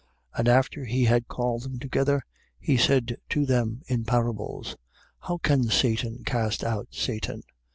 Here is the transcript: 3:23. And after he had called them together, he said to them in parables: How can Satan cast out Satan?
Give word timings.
3:23. 0.35 0.39
And 0.39 0.47
after 0.49 0.85
he 0.85 1.03
had 1.05 1.27
called 1.27 1.61
them 1.61 1.77
together, 1.77 2.23
he 2.59 2.75
said 2.75 3.17
to 3.29 3.45
them 3.45 3.83
in 3.85 4.03
parables: 4.03 4.75
How 5.19 5.37
can 5.37 5.65
Satan 5.65 6.23
cast 6.25 6.63
out 6.63 6.87
Satan? 6.89 7.43